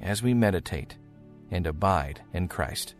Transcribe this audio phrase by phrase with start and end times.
[0.00, 0.96] as we meditate
[1.50, 2.94] and abide in Christ.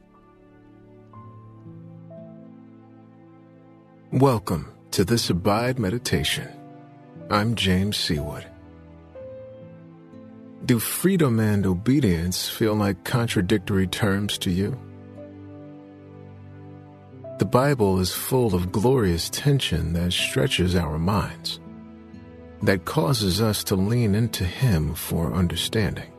[4.13, 6.49] Welcome to this Abide Meditation.
[7.31, 8.47] I'm James Seawood.
[10.65, 14.79] Do freedom and obedience feel like contradictory terms to you?
[17.39, 21.59] The Bible is full of glorious tension that stretches our minds,
[22.63, 26.13] that causes us to lean into Him for understanding.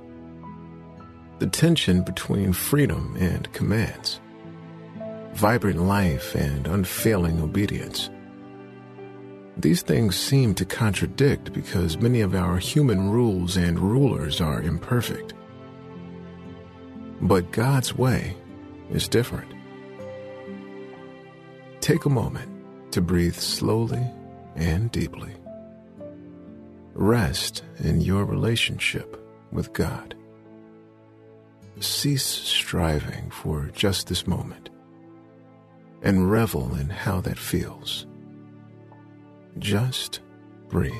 [1.39, 4.21] The tension between freedom and commands,
[5.33, 8.09] vibrant life and unfailing obedience.
[9.57, 15.33] These things seem to contradict because many of our human rules and rulers are imperfect.
[17.21, 18.35] But God's way
[18.89, 19.53] is different.
[21.81, 22.49] Take a moment
[22.93, 24.05] to breathe slowly
[24.55, 25.33] and deeply.
[26.93, 29.21] Rest in your relationship
[29.51, 30.15] with God.
[31.79, 34.69] Cease striving for just this moment
[36.01, 38.05] and revel in how that feels.
[39.57, 40.21] Just
[40.69, 40.93] breathe.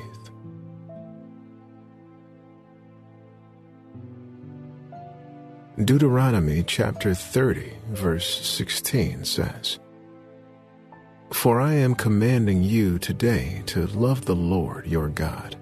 [5.84, 9.78] Deuteronomy chapter 30, verse 16 says,
[11.32, 15.54] For I am commanding you today to love the Lord your God,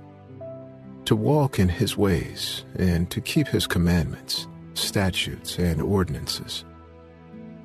[1.07, 4.47] to walk in his ways, and to keep his commandments,
[4.95, 6.65] statutes, and ordinances,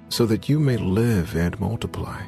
[0.09, 2.19] so that you may live and multiply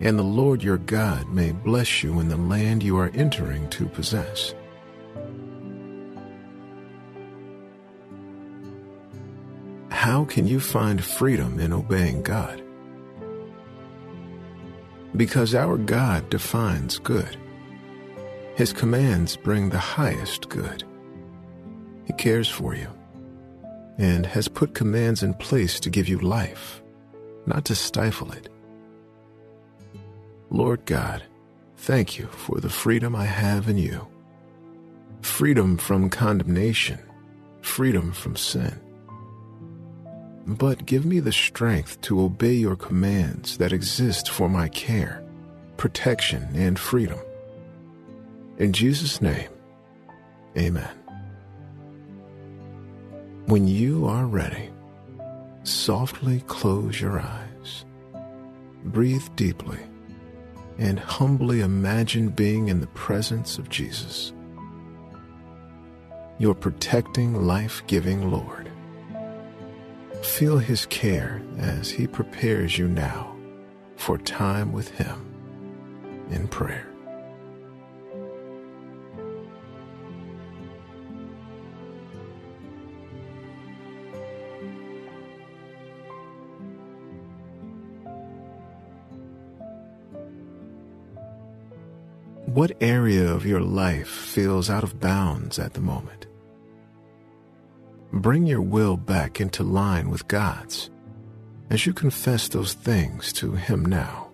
[0.00, 3.86] and the Lord your God may bless you in the land you are entering to
[3.86, 4.54] possess.
[9.88, 12.62] How can you find freedom in obeying God?
[15.16, 17.36] Because our God defines good.
[18.54, 20.84] His commands bring the highest good.
[22.06, 22.95] He cares for you
[23.98, 26.82] and has put commands in place to give you life,
[27.46, 28.48] not to stifle it.
[30.50, 31.22] Lord God,
[31.76, 34.06] thank you for the freedom I have in you.
[35.22, 37.00] Freedom from condemnation,
[37.62, 38.78] freedom from sin.
[40.46, 45.24] But give me the strength to obey your commands that exist for my care,
[45.76, 47.18] protection, and freedom.
[48.58, 49.50] In Jesus' name,
[50.56, 51.05] amen.
[53.46, 54.70] When you are ready,
[55.62, 57.84] softly close your eyes,
[58.86, 59.78] breathe deeply
[60.78, 64.32] and humbly imagine being in the presence of Jesus,
[66.38, 68.68] your protecting, life giving Lord.
[70.24, 73.36] Feel his care as he prepares you now
[73.94, 75.24] for time with him
[76.32, 76.95] in prayer.
[92.56, 96.26] What area of your life feels out of bounds at the moment?
[98.14, 100.88] Bring your will back into line with God's
[101.68, 104.25] as you confess those things to Him now.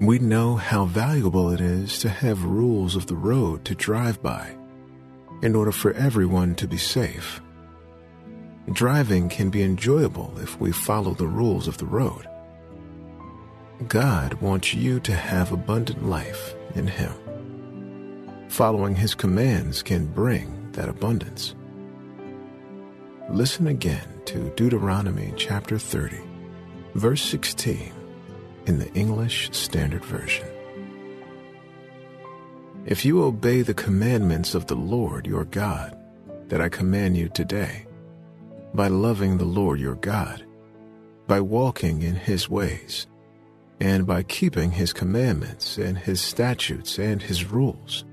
[0.00, 4.56] We know how valuable it is to have rules of the road to drive by
[5.40, 7.40] in order for everyone to be safe.
[8.72, 12.26] Driving can be enjoyable if we follow the rules of the road.
[13.86, 17.12] God wants you to have abundant life in Him.
[18.48, 21.54] Following His commands can bring that abundance.
[23.30, 26.18] Listen again to Deuteronomy chapter 30,
[26.94, 27.92] verse 16
[28.66, 30.46] in the English Standard Version.
[32.86, 35.96] If you obey the commandments of the Lord your God
[36.48, 37.86] that I command you today,
[38.74, 40.44] by loving the Lord your God,
[41.26, 43.06] by walking in his ways,
[43.80, 48.04] and by keeping his commandments and his statutes and his rules,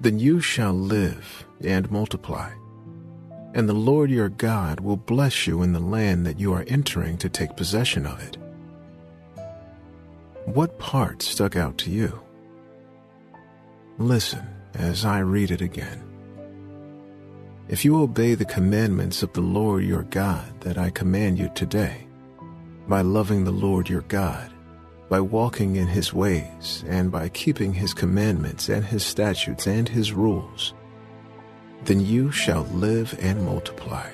[0.00, 2.50] then you shall live and multiply,
[3.54, 7.18] and the Lord your God will bless you in the land that you are entering
[7.18, 8.37] to take possession of it.
[10.54, 12.18] What part stuck out to you?
[13.98, 16.02] Listen as I read it again.
[17.68, 22.06] If you obey the commandments of the Lord your God that I command you today,
[22.88, 24.50] by loving the Lord your God,
[25.10, 30.14] by walking in his ways, and by keeping his commandments and his statutes and his
[30.14, 30.72] rules,
[31.84, 34.08] then you shall live and multiply.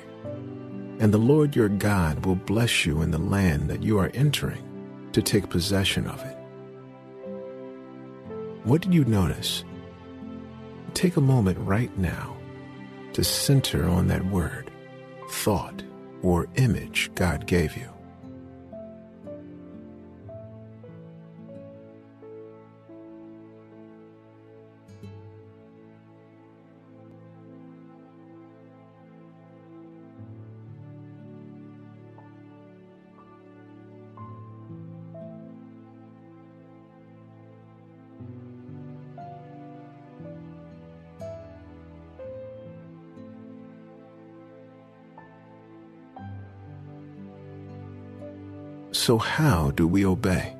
[0.99, 4.74] And the Lord your God will bless you in the land that you are entering
[5.15, 6.37] to take possession of it.
[8.65, 9.63] What did you notice?
[10.93, 12.35] Take a moment right now
[13.13, 14.69] to center on that word,
[15.29, 15.81] thought,
[16.21, 17.94] or image God gave you.
[49.05, 50.55] So, how do we obey?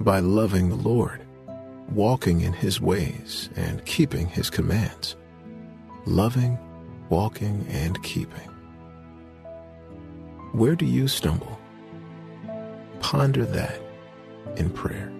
[0.00, 1.24] By loving the Lord,
[1.94, 5.14] walking in His ways, and keeping His commands.
[6.06, 6.58] Loving,
[7.08, 8.50] walking, and keeping.
[10.50, 11.56] Where do you stumble?
[12.98, 13.80] Ponder that
[14.56, 15.12] in prayer.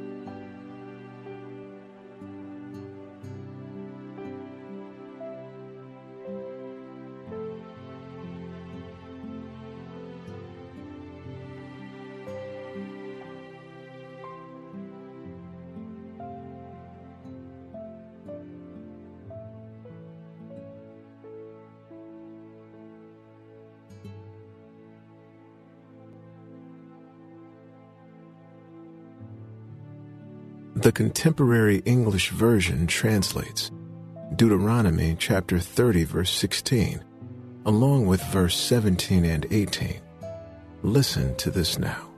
[30.81, 33.71] The contemporary English version translates
[34.35, 37.05] Deuteronomy chapter 30 verse 16
[37.67, 40.01] along with verse 17 and 18.
[40.83, 42.09] Listen to this now.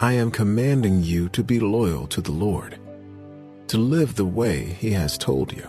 [0.00, 2.78] I am commanding you to be loyal to the Lord,
[3.68, 5.66] to live the way he has told you,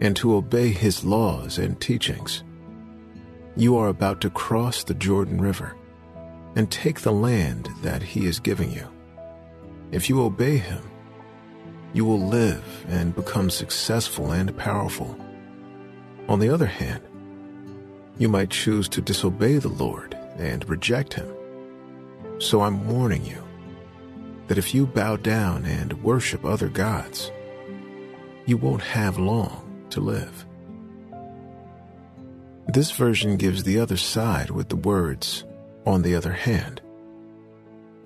[0.00, 2.44] and to obey his laws and teachings.
[3.56, 5.76] You are about to cross the Jordan River
[6.54, 8.88] and take the land that he is giving you.
[9.92, 10.82] If you obey him,
[11.92, 15.18] you will live and become successful and powerful.
[16.28, 17.02] On the other hand,
[18.18, 21.32] you might choose to disobey the Lord and reject him.
[22.38, 23.42] So I'm warning you
[24.48, 27.30] that if you bow down and worship other gods,
[28.44, 30.44] you won't have long to live.
[32.68, 35.44] This version gives the other side with the words,
[35.86, 36.80] on the other hand.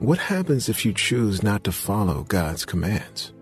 [0.01, 3.35] What happens if you choose not to follow God's commands?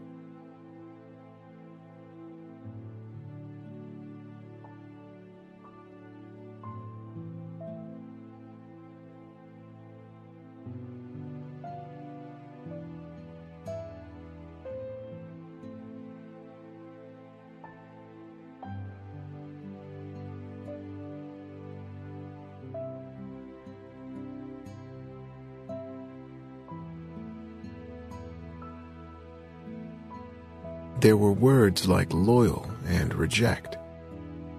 [31.00, 33.76] There were words like loyal and reject.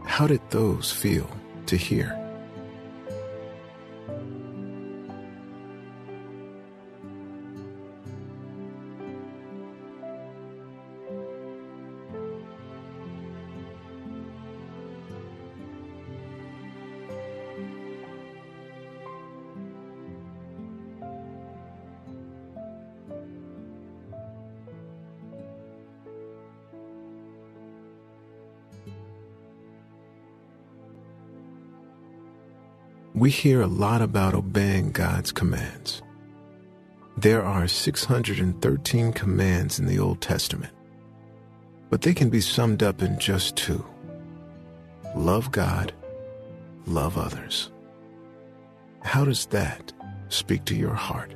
[0.05, 1.29] How did those feel
[1.65, 2.18] to hear?
[33.19, 36.01] We hear a lot about obeying God's commands.
[37.17, 40.71] There are 613 commands in the Old Testament,
[41.89, 43.85] but they can be summed up in just two
[45.17, 45.91] love God,
[46.87, 47.71] love others.
[49.01, 49.91] How does that
[50.29, 51.33] speak to your heart?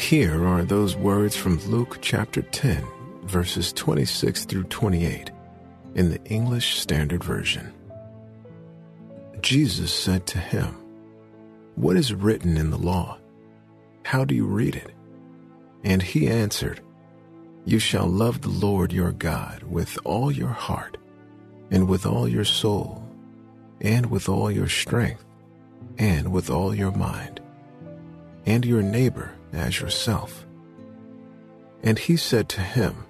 [0.00, 2.84] Here are those words from Luke chapter 10,
[3.24, 5.30] verses 26 through 28
[5.94, 7.72] in the English Standard Version.
[9.42, 10.74] Jesus said to him,
[11.76, 13.18] What is written in the law?
[14.04, 14.90] How do you read it?
[15.84, 16.80] And he answered,
[17.66, 20.96] You shall love the Lord your God with all your heart,
[21.70, 23.06] and with all your soul,
[23.82, 25.24] and with all your strength,
[25.98, 27.38] and with all your mind,
[28.46, 30.46] and your neighbor as yourself.
[31.82, 33.04] And he said to him,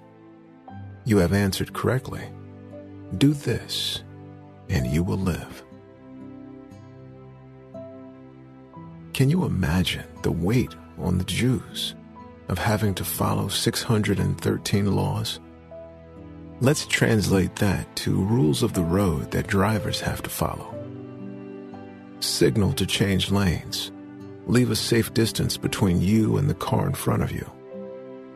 [1.04, 2.22] You have answered correctly.
[3.18, 4.02] Do this,
[4.68, 5.64] and you will live.
[9.12, 11.94] Can you imagine the weight on the Jews
[12.48, 15.40] of having to follow 613 laws?
[16.60, 20.74] Let's translate that to rules of the road that drivers have to follow.
[22.20, 23.90] Signal to change lanes.
[24.46, 27.48] Leave a safe distance between you and the car in front of you.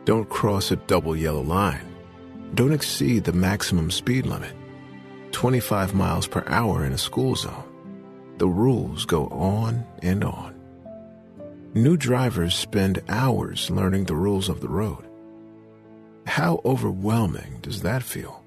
[0.05, 1.93] Don't cross a double yellow line.
[2.53, 4.53] Don't exceed the maximum speed limit.
[5.31, 7.63] 25 miles per hour in a school zone.
[8.37, 10.55] The rules go on and on.
[11.73, 15.03] New drivers spend hours learning the rules of the road.
[16.25, 18.44] How overwhelming does that feel?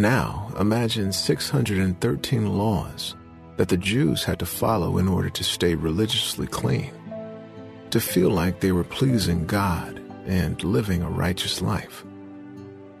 [0.00, 3.14] Now, imagine 613 laws
[3.58, 6.94] that the Jews had to follow in order to stay religiously clean,
[7.90, 12.02] to feel like they were pleasing God and living a righteous life.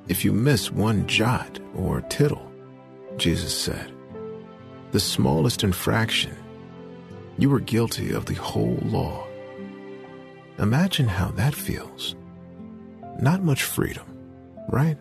[0.08, 2.52] If you miss one jot or tittle,
[3.16, 3.90] Jesus said,
[4.90, 6.36] the smallest infraction,
[7.38, 9.26] you were guilty of the whole law.
[10.58, 12.14] Imagine how that feels.
[13.18, 14.04] Not much freedom,
[14.68, 14.98] right?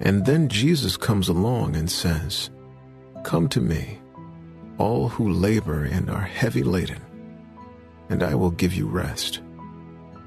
[0.00, 2.50] And then Jesus comes along and says,
[3.24, 3.98] Come to me,
[4.78, 7.02] all who labor and are heavy laden,
[8.08, 9.40] and I will give you rest.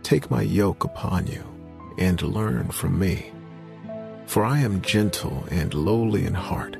[0.04, 1.44] Take my yoke upon you
[1.98, 3.32] and learn from me.
[4.25, 6.75] For I am gentle and lowly in heart,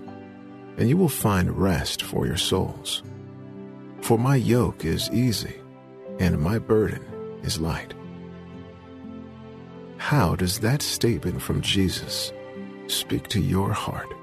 [0.78, 3.04] and you will find rest for your souls.
[4.02, 5.56] For my yoke is easy,
[6.20, 7.04] and my burden
[7.44, 7.94] is light.
[9.98, 12.34] How does that statement from Jesus
[12.92, 14.21] speak to your heart.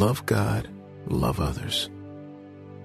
[0.00, 0.66] Love God,
[1.08, 1.90] love others.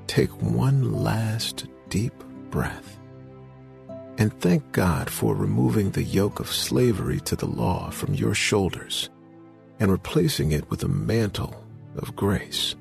[0.06, 2.14] Take one last deep
[2.50, 3.00] breath
[4.18, 9.10] and thank God for removing the yoke of slavery to the law from your shoulders
[9.80, 11.64] and replacing it with a mantle
[11.96, 12.76] of grace.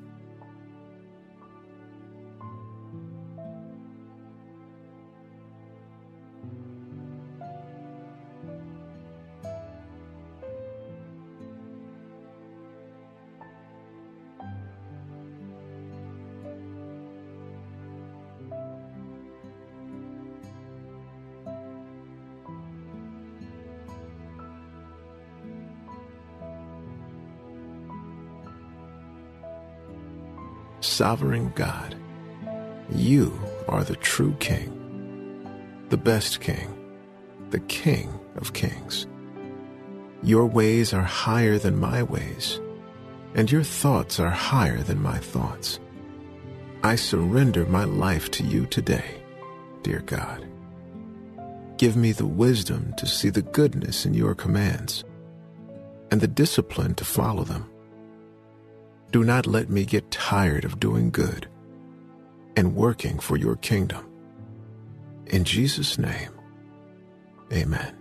[30.85, 31.95] Sovereign God.
[32.89, 33.37] You
[33.67, 34.71] are the true King,
[35.89, 36.73] the best King,
[37.49, 39.07] the King of kings.
[40.23, 42.59] Your ways are higher than my ways,
[43.33, 45.79] and your thoughts are higher than my thoughts.
[46.83, 49.21] I surrender my life to you today,
[49.83, 50.47] dear God.
[51.77, 55.03] Give me the wisdom to see the goodness in your commands
[56.11, 57.69] and the discipline to follow them.
[59.15, 61.47] Do not let me get tired of doing good
[62.57, 64.05] and working for your kingdom.
[65.27, 66.31] In Jesus' name,
[67.49, 67.95] amen.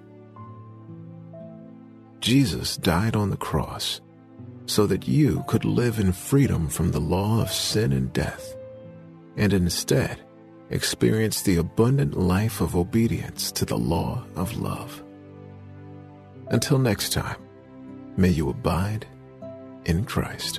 [2.18, 4.00] Jesus died on the cross
[4.66, 8.56] so that you could live in freedom from the law of sin and death,
[9.36, 10.18] and instead
[10.70, 15.00] experience the abundant life of obedience to the law of love.
[16.48, 17.40] Until next time,
[18.16, 19.06] may you abide
[19.84, 20.58] in Christ.